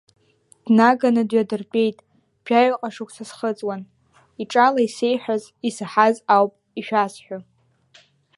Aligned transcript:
Днаганы 0.65 1.23
дҩадыртәеит 1.29 1.97
жәаҩаҟа 2.45 2.89
шықәса 2.93 3.23
схыҵуан, 3.29 3.81
иҿала 4.41 4.81
исеиҳәаз, 4.87 5.43
исаҳаз 5.67 6.15
ауп 6.35 6.53
ишәасҳәо. 6.79 7.37